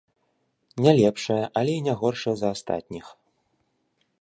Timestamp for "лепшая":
0.99-1.37